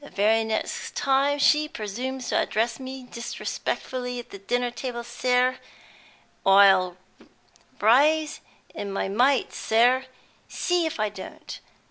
The 0.00 0.08
very 0.08 0.42
next 0.42 0.94
time 0.96 1.38
she 1.38 1.68
presumes 1.68 2.30
to 2.30 2.40
address 2.40 2.80
me 2.80 3.02
disrespectfully 3.02 4.18
at 4.18 4.30
the 4.30 4.38
dinner 4.38 4.70
table, 4.70 5.04
sir, 5.04 5.58
I'll 6.46 6.96
rise 7.78 8.40
in 8.74 8.90
my 8.90 9.08
might, 9.10 9.52
sir, 9.52 10.06
see 10.48 10.86
if 10.86 10.98
I 10.98 11.10
don't! 11.10 11.60